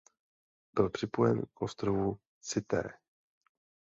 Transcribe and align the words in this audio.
Byl 0.75 0.89
připojen 0.89 1.41
k 1.53 1.61
ostrovu 1.61 2.19
Cité. 2.41 2.83